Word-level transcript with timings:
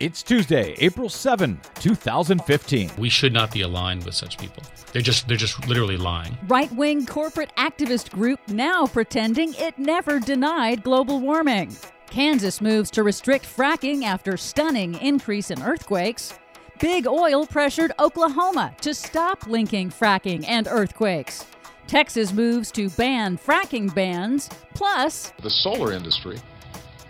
It's 0.00 0.22
Tuesday, 0.22 0.74
April 0.78 1.10
7, 1.10 1.60
2015. 1.74 2.90
We 2.96 3.10
should 3.10 3.34
not 3.34 3.52
be 3.52 3.60
aligned 3.60 4.02
with 4.06 4.14
such 4.14 4.38
people. 4.38 4.62
They're 4.94 5.02
just 5.02 5.28
they're 5.28 5.36
just 5.36 5.68
literally 5.68 5.98
lying. 5.98 6.38
Right 6.48 6.72
wing 6.72 7.04
corporate 7.04 7.54
activist 7.58 8.10
group 8.10 8.40
now 8.48 8.86
pretending 8.86 9.52
it 9.58 9.78
never 9.78 10.18
denied 10.18 10.84
global 10.84 11.20
warming. 11.20 11.76
Kansas 12.08 12.62
moves 12.62 12.90
to 12.92 13.02
restrict 13.02 13.44
fracking 13.44 14.04
after 14.04 14.38
stunning 14.38 14.94
increase 15.02 15.50
in 15.50 15.60
earthquakes. 15.60 16.32
Big 16.80 17.06
oil 17.06 17.46
pressured 17.46 17.92
Oklahoma 17.98 18.74
to 18.80 18.94
stop 18.94 19.46
linking 19.46 19.90
fracking 19.90 20.46
and 20.48 20.66
earthquakes. 20.66 21.44
Texas 21.86 22.32
moves 22.32 22.72
to 22.72 22.88
ban 22.88 23.36
fracking 23.36 23.94
bans. 23.94 24.48
Plus, 24.74 25.34
the 25.42 25.50
solar 25.50 25.92
industry 25.92 26.40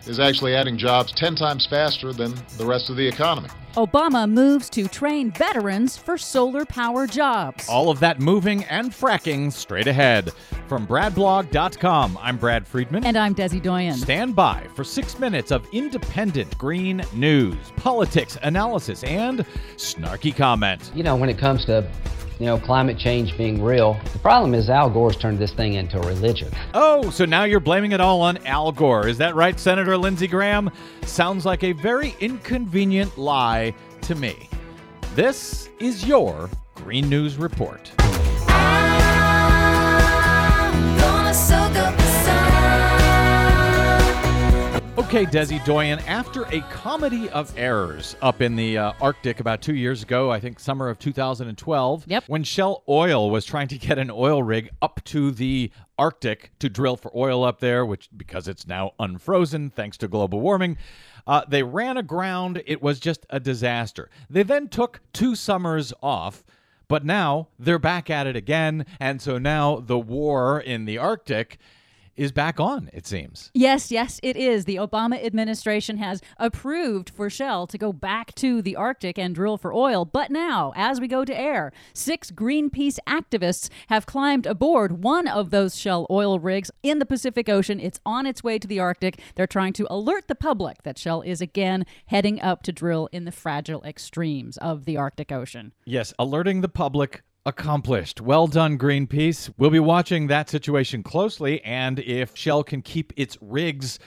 is 0.07 0.19
actually 0.19 0.55
adding 0.55 0.79
jobs 0.79 1.13
10 1.13 1.37
times 1.37 1.67
faster 1.67 2.13
than 2.13 2.35
the 2.57 2.65
rest 2.65 2.91
of 2.91 2.97
the 2.97 3.07
economy. 3.07 3.49
Obama 3.75 4.29
moves 4.29 4.69
to 4.71 4.89
train 4.89 5.31
veterans 5.31 5.97
for 5.97 6.19
solar 6.19 6.65
power 6.65 7.07
jobs. 7.07 7.69
All 7.69 7.89
of 7.89 8.01
that 8.01 8.19
moving 8.19 8.65
and 8.65 8.91
fracking 8.91 9.53
straight 9.53 9.87
ahead. 9.87 10.33
From 10.69 10.87
BradBlog.com, 10.87 12.19
I'm 12.21 12.37
Brad 12.37 12.67
Friedman. 12.67 13.05
And 13.05 13.17
I'm 13.17 13.35
Desi 13.35 13.63
Doyen. 13.63 13.95
Stand 13.95 14.35
by 14.35 14.67
for 14.75 14.83
six 14.83 15.19
minutes 15.21 15.53
of 15.53 15.67
independent 15.73 16.57
green 16.59 17.03
news, 17.13 17.57
politics, 17.77 18.37
analysis, 18.43 19.05
and 19.05 19.45
snarky 19.77 20.35
comment. 20.35 20.91
You 20.95 21.05
know, 21.05 21.15
when 21.15 21.29
it 21.29 21.39
comes 21.39 21.65
to 21.67 21.89
you 22.41 22.47
know, 22.47 22.59
climate 22.59 22.99
change 22.99 23.37
being 23.37 23.63
real. 23.63 24.01
The 24.15 24.19
problem 24.19 24.55
is 24.55 24.71
Al 24.71 24.89
Gore's 24.89 25.17
turned 25.17 25.39
this 25.39 25.53
thing 25.53 25.75
into 25.75 26.01
a 26.01 26.07
religion. 26.07 26.51
Oh, 26.73 27.11
so 27.11 27.27
now 27.27 27.45
you're 27.45 27.61
blaming 27.61 27.93
it 27.93 28.01
all 28.01 28.23
on 28.23 28.39
Al 28.47 28.73
Gore. 28.73 29.07
Is 29.07 29.19
that 29.19 29.35
right, 29.35 29.61
Senator 29.61 29.97
Lindsey 29.99 30.27
Graham? 30.27 30.71
Sounds 31.03 31.45
like 31.45 31.63
a 31.63 31.73
very 31.73 32.17
inconvenient 32.19 33.19
lie 33.19 33.75
to 34.01 34.15
me. 34.15 34.49
This 35.15 35.69
is 35.81 36.07
your 36.07 36.49
Green 36.77 37.11
News 37.11 37.37
Report. 37.37 37.93
Okay, 45.11 45.27
Desi 45.27 45.59
Doyen, 45.65 45.99
after 46.07 46.45
a 46.53 46.61
comedy 46.71 47.29
of 47.31 47.53
errors 47.59 48.15
up 48.23 48.41
in 48.41 48.55
the 48.55 48.79
uh, 48.79 48.93
Arctic 49.01 49.41
about 49.41 49.61
two 49.61 49.75
years 49.75 50.05
ago, 50.05 50.31
I 50.31 50.39
think 50.39 50.61
summer 50.61 50.89
of 50.89 51.01
2012, 51.01 52.05
yep. 52.07 52.23
when 52.29 52.45
Shell 52.45 52.85
Oil 52.89 53.29
was 53.29 53.45
trying 53.45 53.67
to 53.67 53.77
get 53.77 53.99
an 53.99 54.09
oil 54.09 54.41
rig 54.41 54.71
up 54.81 55.03
to 55.07 55.33
the 55.33 55.73
Arctic 55.99 56.53
to 56.61 56.69
drill 56.69 56.95
for 56.95 57.11
oil 57.13 57.43
up 57.43 57.59
there, 57.59 57.85
which 57.85 58.09
because 58.17 58.47
it's 58.47 58.69
now 58.69 58.93
unfrozen 59.01 59.71
thanks 59.71 59.97
to 59.97 60.07
global 60.07 60.39
warming, 60.39 60.79
uh, 61.27 61.43
they 61.49 61.65
ran 61.65 61.97
aground. 61.97 62.63
It 62.65 62.81
was 62.81 63.01
just 63.01 63.27
a 63.31 63.41
disaster. 63.41 64.11
They 64.31 64.45
then 64.45 64.69
took 64.69 65.01
two 65.13 65.35
summers 65.35 65.93
off. 66.05 66.45
But 66.87 67.05
now 67.05 67.49
they're 67.59 67.81
back 67.81 68.11
at 68.11 68.29
it 68.29 68.37
again. 68.37 68.87
And 69.01 69.21
so 69.21 69.39
now 69.39 69.81
the 69.81 69.99
war 69.99 70.61
in 70.61 70.85
the 70.85 70.99
Arctic 70.99 71.59
is 72.21 72.33
back 72.33 72.61
on, 72.61 72.91
it 72.93 73.07
seems. 73.07 73.51
Yes, 73.55 73.91
yes, 73.91 74.21
it 74.23 74.37
is. 74.37 74.67
The 74.67 74.77
Obama 74.77 75.25
administration 75.25 75.97
has 75.97 76.21
approved 76.37 77.09
for 77.09 77.31
Shell 77.31 77.67
to 77.69 77.79
go 77.79 77.95
back 77.95 78.35
to 78.35 78.61
the 78.61 78.77
Arctic 78.77 79.19
and 79.19 79.35
drill 79.35 79.57
for 79.57 79.73
oil. 79.73 80.05
But 80.05 80.31
now, 80.31 80.75
as 80.77 81.01
we 81.01 81.09
go 81.09 81.25
to 81.25 81.35
air, 81.35 81.73
six 81.95 82.31
Greenpeace 82.31 82.99
activists 83.09 83.71
have 83.89 84.05
climbed 84.05 84.45
aboard 84.45 85.03
one 85.03 85.27
of 85.27 85.49
those 85.49 85.79
Shell 85.79 86.07
oil 86.11 86.39
rigs 86.39 86.71
in 86.83 86.99
the 86.99 87.07
Pacific 87.07 87.49
Ocean. 87.49 87.81
It's 87.81 88.01
on 88.05 88.27
its 88.27 88.45
way 88.45 88.59
to 88.59 88.69
the 88.69 88.81
Arctic. 88.81 89.19
They're 89.35 89.47
trying 89.47 89.73
to 89.75 89.87
alert 89.89 90.29
the 90.29 90.35
public 90.35 90.83
that 90.83 90.99
Shell 90.99 91.23
is 91.23 91.41
again 91.41 91.87
heading 92.07 92.39
up 92.43 92.63
to 92.65 92.73
drill 92.73 93.09
in 93.13 93.25
the 93.25 93.33
fragile 93.33 93.83
extremes 93.83 94.59
of 94.59 94.85
the 94.85 94.99
Arctic 94.99 95.33
Ocean. 95.33 95.73
Yes, 95.87 96.13
alerting 96.19 96.61
the 96.61 96.69
public 96.69 97.23
accomplished. 97.47 98.21
Well 98.21 98.47
done, 98.47 98.79
Greenpeace. 98.79 99.53
We'll 99.57 99.71
be 99.71 99.81
watching 99.81 100.27
that 100.27 100.51
situation 100.51 101.03
closely 101.03 101.63
and 101.63 101.99
if 101.99 102.37
Shell 102.37 102.65
can 102.65 102.83
keep 102.83 103.13
its 103.17 103.39
rigs 103.41 103.99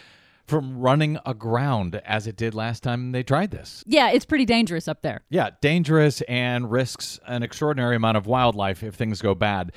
from 0.46 0.78
running 0.78 1.18
aground 1.26 1.96
as 2.06 2.28
it 2.28 2.36
did 2.36 2.54
last 2.54 2.84
time 2.84 3.12
they 3.12 3.24
tried 3.24 3.52
this. 3.52 3.84
Yeah, 3.88 4.12
it's 4.12 4.26
pretty 4.26 4.46
dangerous 4.46 4.88
up 4.88 5.02
there. 5.02 5.22
Yeah, 5.30 5.52
dangerous 5.62 6.22
and 6.22 6.70
risks 6.70 7.20
an 7.26 7.44
extraordinary 7.44 7.96
amount 7.96 8.18
of 8.18 8.28
wildlife 8.28 8.84
if 8.84 8.96
things 8.96 9.22
go 9.22 9.34
bad. 9.34 9.72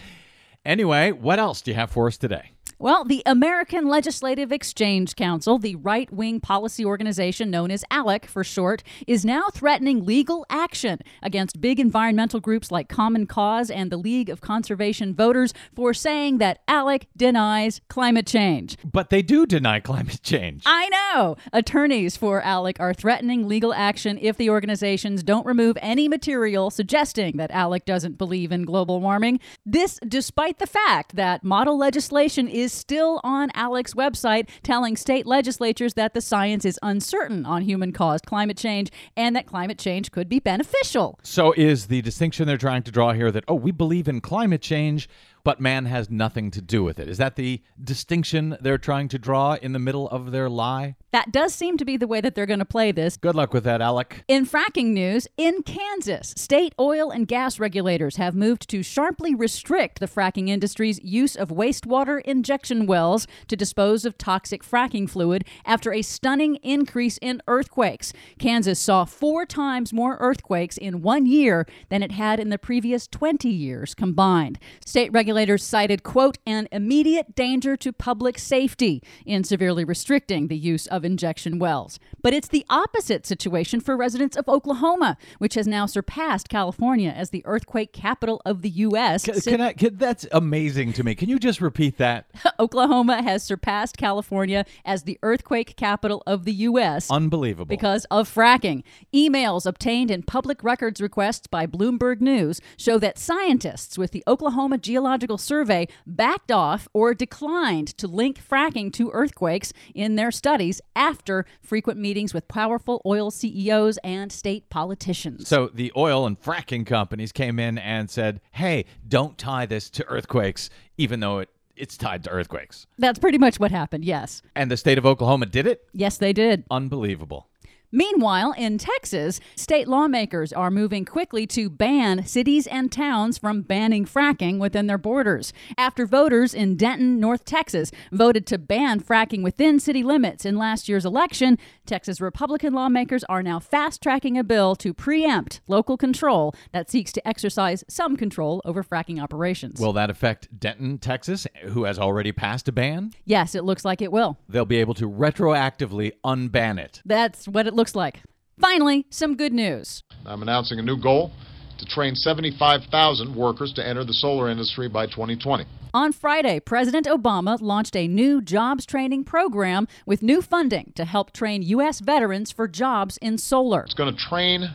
Anyway, 0.64 1.12
what 1.12 1.38
else 1.38 1.62
do 1.62 1.70
you 1.70 1.76
have 1.76 1.91
for 1.91 2.09
us 2.09 2.19
today? 2.19 2.50
Well, 2.78 3.04
the 3.04 3.22
American 3.25 3.88
Legislative 3.88 4.53
Exchange 4.53 5.16
Council, 5.16 5.59
the 5.59 5.76
right 5.76 6.12
wing 6.12 6.41
policy 6.41 6.84
organization 6.84 7.50
known 7.50 7.70
as 7.70 7.87
ALEC 7.91 8.26
for 8.26 8.44
short, 8.44 8.82
is 9.06 9.25
now 9.25 9.44
threatening 9.50 10.04
legal 10.04 10.44
action 10.50 10.98
against 11.22 11.59
big 11.62 11.81
environmental 11.81 12.38
groups 12.38 12.70
like 12.70 12.91
Common 12.91 13.26
Cause 13.26 13.70
and 13.70 13.91
the 13.91 13.97
League 13.97 14.28
of 14.28 14.42
Conservation 14.42 15.15
Voters 15.15 15.54
for 15.75 15.94
saying 15.94 16.36
that 16.36 16.66
ALEC 16.69 17.06
denies 17.16 17.81
climate 17.88 18.26
change. 18.26 18.76
But 18.84 19.09
they 19.09 19.22
do 19.22 19.47
deny 19.47 19.81
climate 19.81 20.20
change. 20.22 20.62
I 20.66 20.91
know. 20.91 21.36
Attorneys 21.54 22.19
for 22.19 22.42
ALEC 22.42 22.78
are 22.78 22.92
threatening 22.92 23.48
legal 23.48 23.72
action 23.72 24.19
if 24.20 24.36
the 24.36 24.50
organizations 24.50 25.22
don't 25.22 25.47
remove 25.47 25.78
any 25.81 26.09
material 26.09 26.70
suggesting 26.70 27.38
that 27.38 27.50
ALEC 27.53 27.86
doesn't 27.86 28.19
believe 28.19 28.53
in 28.53 28.66
global 28.66 29.00
warming. 29.00 29.41
This 29.65 29.98
despite 30.06 30.59
the 30.59 30.66
fact 30.66 31.16
that 31.16 31.42
model 31.42 31.78
legislation 31.78 32.47
is 32.48 32.66
is 32.66 32.72
still 32.72 33.21
on 33.22 33.49
ALEC's 33.50 33.94
website 33.94 34.49
telling 34.65 34.97
state 34.97 35.25
legislatures 35.25 35.94
that 35.94 36.15
the 36.15 36.21
science 36.21 36.65
is 36.65 36.81
uncertain 36.82 37.47
on 37.47 37.62
human 37.62 37.93
caused 37.93 38.27
climate 38.27 38.56
change 38.56 38.91
and 39.16 39.37
that 39.37 39.47
climate 39.47 39.78
change 39.78 40.10
could 40.10 40.28
be 40.28 40.41
beneficial. 40.41 41.19
So, 41.22 41.53
is 41.56 41.87
the 41.87 42.03
distinction 42.03 42.49
they're 42.49 42.59
trying 42.59 42.82
to 42.82 42.91
draw 42.91 43.12
here 43.12 43.31
that, 43.31 43.44
oh, 43.47 43.54
we 43.54 43.71
believe 43.71 44.09
in 44.09 44.21
climate 44.21 44.62
change, 44.62 45.09
but 45.46 45.60
man 45.60 45.84
has 45.84 46.10
nothing 46.10 46.50
to 46.50 46.60
do 46.60 46.82
with 46.82 46.98
it. 46.98 47.08
Is 47.08 47.18
that 47.18 47.36
the 47.36 47.62
distinction 47.80 48.56
they're 48.60 48.78
trying 48.78 49.06
to 49.06 49.16
draw 49.16 49.54
in 49.54 49.74
the 49.74 49.78
middle 49.78 50.08
of 50.08 50.32
their 50.32 50.50
lie? 50.50 50.96
That 51.12 51.30
does 51.30 51.54
seem 51.54 51.76
to 51.76 51.84
be 51.84 51.96
the 51.96 52.08
way 52.08 52.20
that 52.20 52.34
they're 52.34 52.46
going 52.46 52.58
to 52.58 52.64
play 52.64 52.90
this. 52.90 53.16
Good 53.16 53.36
luck 53.36 53.54
with 53.54 53.62
that, 53.62 53.80
Alec. 53.80 54.24
In 54.26 54.44
fracking 54.44 54.86
news, 54.86 55.28
in 55.36 55.62
Kansas, 55.62 56.34
state 56.36 56.74
oil 56.80 57.12
and 57.12 57.28
gas 57.28 57.60
regulators 57.60 58.16
have 58.16 58.34
moved 58.34 58.68
to 58.70 58.82
sharply 58.82 59.36
restrict 59.36 60.00
the 60.00 60.08
fracking 60.08 60.48
industry's 60.48 60.98
use 61.04 61.36
of 61.36 61.50
wastewater 61.50 62.20
injection 62.22 62.84
wells 62.84 63.28
to 63.46 63.54
dispose 63.54 64.04
of 64.04 64.18
toxic 64.18 64.64
fracking 64.64 65.08
fluid 65.08 65.44
after 65.64 65.92
a 65.92 66.02
stunning 66.02 66.56
increase 66.56 67.18
in 67.18 67.40
earthquakes. 67.46 68.12
Kansas 68.40 68.80
saw 68.80 69.04
four 69.04 69.46
times 69.46 69.92
more 69.92 70.16
earthquakes 70.18 70.76
in 70.76 71.02
one 71.02 71.24
year 71.24 71.68
than 71.88 72.02
it 72.02 72.10
had 72.10 72.40
in 72.40 72.48
the 72.48 72.58
previous 72.58 73.06
20 73.06 73.48
years 73.48 73.94
combined. 73.94 74.58
State 74.84 75.12
regulators 75.12 75.35
regulators 75.36 75.64
cited, 75.64 76.02
quote, 76.02 76.38
an 76.47 76.66
immediate 76.72 77.34
danger 77.34 77.76
to 77.76 77.92
public 77.92 78.38
safety 78.38 79.02
in 79.26 79.44
severely 79.44 79.84
restricting 79.84 80.48
the 80.48 80.56
use 80.56 80.86
of 80.86 81.04
injection 81.04 81.58
wells. 81.58 81.98
But 82.22 82.32
it's 82.32 82.48
the 82.48 82.64
opposite 82.70 83.26
situation 83.26 83.80
for 83.80 83.98
residents 83.98 84.34
of 84.34 84.48
Oklahoma, 84.48 85.19
which 85.36 85.52
has 85.52 85.66
now 85.66 85.84
surpassed 85.84 86.48
California 86.48 87.10
as 87.10 87.28
the 87.28 87.42
earthquake 87.44 87.92
capital 87.92 88.41
of 88.47 88.62
the 88.62 88.70
U.S. 88.70 89.26
Can, 89.26 89.38
can 89.42 89.60
I, 89.60 89.72
can, 89.74 89.98
that's 89.98 90.26
amazing 90.32 90.94
to 90.94 91.04
me. 91.04 91.14
Can 91.14 91.28
you 91.28 91.38
just 91.38 91.60
repeat 91.60 91.98
that? 91.98 92.30
Oklahoma 92.58 93.22
has 93.22 93.42
surpassed 93.42 93.98
California 93.98 94.64
as 94.86 95.03
the 95.03 95.18
earthquake 95.22 95.76
capital 95.76 96.22
of 96.26 96.47
the 96.47 96.53
U.S. 96.53 97.10
Unbelievable. 97.10 97.66
Because 97.66 98.06
of 98.10 98.32
fracking. 98.32 98.84
Emails 99.14 99.66
obtained 99.66 100.10
in 100.10 100.22
public 100.22 100.64
records 100.64 101.03
requests 101.03 101.47
by 101.47 101.66
Bloomberg 101.66 102.22
News 102.22 102.62
show 102.78 102.98
that 103.00 103.18
scientists 103.18 103.98
with 103.98 104.12
the 104.12 104.24
Oklahoma 104.26 104.78
Geological 104.78 105.25
Geological 105.26 105.38
Survey 105.38 105.88
backed 106.06 106.53
off 106.53 106.87
or 106.92 107.12
declined 107.12 107.88
to 107.98 108.06
link 108.06 108.38
fracking 108.41 108.92
to 108.92 109.10
earthquakes 109.10 109.72
in 109.92 110.14
their 110.14 110.31
studies 110.31 110.81
after 110.94 111.44
frequent 111.60 111.98
meetings 111.98 112.32
with 112.32 112.47
powerful 112.47 113.03
oil 113.04 113.32
CEOs 113.32 113.98
and 114.04 114.30
state 114.30 114.71
politicians. 114.71 115.48
So 115.48 115.68
the 115.74 115.92
oil 115.97 116.27
and 116.27 116.41
fracking 116.41 116.86
companies 116.86 117.33
came 117.33 117.59
in 117.59 117.77
and 117.78 118.09
said, 118.09 118.41
hey, 118.53 118.84
don't 119.09 119.36
tie 119.36 119.66
this 119.66 119.91
to 119.91 120.06
earthquakes, 120.06 120.71
even 120.97 121.18
though 121.21 121.41
it 121.41 121.48
it's 121.74 121.98
tied 121.98 122.24
to 122.24 122.30
earthquakes. 122.30 122.86
That's 122.97 123.18
pretty 123.18 123.36
much 123.36 123.60
what 123.60 123.71
happened, 123.71 124.03
yes. 124.03 124.41
And 124.54 124.71
the 124.71 124.78
state 124.78 124.97
of 124.97 125.04
Oklahoma 125.04 125.45
did 125.45 125.66
it? 125.66 125.86
Yes, 125.92 126.16
they 126.16 126.33
did. 126.33 126.65
Unbelievable. 126.71 127.48
Meanwhile, 127.97 128.53
in 128.59 128.77
Texas, 128.77 129.41
state 129.54 129.89
lawmakers 129.89 130.53
are 130.53 130.71
moving 130.71 131.07
quickly 131.07 131.47
to 131.47 131.71
ban 131.71 132.27
cities 132.27 132.66
and 132.66 132.93
towns 132.93 133.39
from 133.39 133.63
banning 133.63 134.04
fracking 134.04 134.59
within 134.59 134.87
their 134.87 134.98
borders. 134.98 135.54
After 135.78 136.04
voters 136.04 136.53
in 136.53 136.77
Denton, 136.77 137.19
North 137.19 137.47
Texas, 137.47 137.91
voted 138.13 138.47
to 138.48 138.59
ban 138.59 139.01
fracking 139.01 139.43
within 139.43 139.81
city 139.81 140.03
limits 140.03 140.45
in 140.45 140.59
last 140.59 140.91
year's 140.91 141.07
election, 141.07 141.57
Texas 141.87 142.21
Republican 142.21 142.75
lawmakers 142.75 143.25
are 143.31 143.43
now 143.43 143.59
fast 143.59 144.03
tracking 144.03 144.37
a 144.37 144.45
bill 144.45 144.77
to 144.77 144.93
preempt 144.93 145.63
local 145.66 145.97
control 145.97 146.54
that 146.72 146.91
seeks 146.91 147.13
to 147.13 147.27
exercise 147.27 147.83
some 147.89 148.15
control 148.15 148.60
over 148.66 148.84
fracking 148.84 149.22
operations. 149.22 149.81
Will 149.81 149.95
that 149.95 150.10
affect 150.10 150.60
Denton, 150.60 150.98
Texas, 150.98 151.47
who 151.63 151.84
has 151.84 151.98
already 151.98 152.31
passed 152.31 152.69
a 152.69 152.72
ban? 152.72 153.13
Yes, 153.25 153.54
it 153.54 153.65
looks 153.65 153.87
like 153.87 154.03
it 154.03 154.13
will. 154.13 154.37
They'll 154.51 154.66
be 154.66 154.81
able 154.81 154.93
to 154.95 155.09
retroactively 155.09 156.13
unban 156.22 156.78
it. 156.78 157.01
That's 157.07 157.48
what 157.48 157.66
it 157.66 157.72
looks 157.72 157.85
like. 157.94 158.22
Finally, 158.60 159.06
some 159.10 159.36
good 159.36 159.53
news. 159.53 160.03
I'm 160.24 160.42
announcing 160.42 160.78
a 160.78 160.83
new 160.83 161.00
goal 161.00 161.30
to 161.78 161.86
train 161.86 162.15
75,000 162.15 163.34
workers 163.34 163.72
to 163.74 163.86
enter 163.86 164.04
the 164.04 164.15
solar 164.15 164.50
industry 164.50 164.88
by 164.88 165.06
2020. 165.06 165.66
On 165.92 166.12
Friday, 166.12 166.60
President 166.60 167.06
Obama 167.06 167.60
launched 167.60 167.97
a 167.97 168.06
new 168.06 168.42
jobs 168.42 168.84
training 168.84 169.24
program 169.24 169.86
with 170.04 170.22
new 170.22 170.42
funding 170.42 170.92
to 170.94 171.04
help 171.04 171.33
train 171.33 171.62
U.S. 171.62 172.00
veterans 172.00 172.50
for 172.50 172.68
jobs 172.68 173.18
in 173.18 173.38
solar. 173.38 173.83
It's 173.83 173.94
going 173.94 174.15
to 174.15 174.21
train 174.28 174.68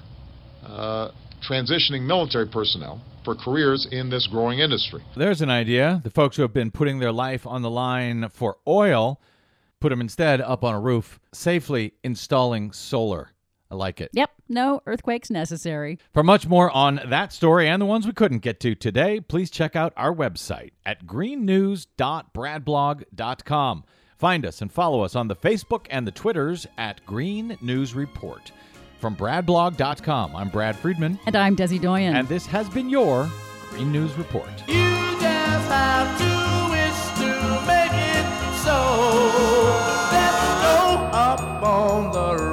uh, 0.65 1.09
transitioning 1.47 2.03
military 2.03 2.47
personnel 2.47 3.01
for 3.23 3.35
careers 3.35 3.87
in 3.91 4.09
this 4.09 4.27
growing 4.27 4.59
industry. 4.59 5.03
There's 5.15 5.41
an 5.41 5.49
idea. 5.49 6.01
The 6.03 6.09
folks 6.09 6.37
who 6.37 6.41
have 6.41 6.53
been 6.53 6.71
putting 6.71 6.99
their 6.99 7.11
life 7.11 7.45
on 7.45 7.61
the 7.61 7.69
line 7.69 8.29
for 8.29 8.57
oil 8.67 9.19
put 9.81 9.89
them 9.89 9.99
instead 9.99 10.39
up 10.39 10.63
on 10.63 10.73
a 10.73 10.79
roof, 10.79 11.19
safely 11.33 11.95
installing 12.03 12.71
solar. 12.71 13.31
I 13.69 13.75
like 13.75 13.99
it. 14.01 14.11
Yep, 14.13 14.31
no 14.49 14.81
earthquakes 14.85 15.29
necessary. 15.29 15.97
For 16.13 16.23
much 16.23 16.47
more 16.47 16.71
on 16.71 17.01
that 17.07 17.33
story 17.33 17.67
and 17.69 17.81
the 17.81 17.85
ones 17.85 18.05
we 18.05 18.11
couldn't 18.13 18.39
get 18.39 18.59
to 18.61 18.75
today, 18.75 19.19
please 19.21 19.49
check 19.49 19.77
out 19.77 19.93
our 19.95 20.13
website 20.13 20.71
at 20.85 21.05
greennews.bradblog.com. 21.05 23.83
Find 24.17 24.45
us 24.45 24.61
and 24.61 24.69
follow 24.71 25.03
us 25.03 25.15
on 25.15 25.27
the 25.29 25.35
Facebook 25.35 25.87
and 25.89 26.05
the 26.05 26.11
Twitters 26.11 26.67
at 26.77 27.03
Green 27.05 27.57
News 27.61 27.95
Report. 27.95 28.51
From 28.99 29.15
bradblog.com, 29.15 30.35
I'm 30.35 30.49
Brad 30.49 30.75
Friedman. 30.75 31.17
And 31.25 31.35
I'm 31.35 31.55
Desi 31.55 31.81
Doyen. 31.81 32.15
And 32.15 32.27
this 32.27 32.45
has 32.45 32.69
been 32.69 32.87
your 32.89 33.31
Green 33.69 33.91
News 33.91 34.15
Report. 34.17 34.47
are 42.21 42.50